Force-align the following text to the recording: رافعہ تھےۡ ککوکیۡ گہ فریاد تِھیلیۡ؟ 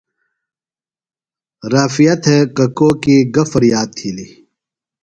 رافعہ 1.71 2.15
تھےۡ 2.23 2.43
ککوکیۡ 2.55 3.23
گہ 3.33 3.43
فریاد 3.51 3.89
تِھیلیۡ؟ 3.97 4.31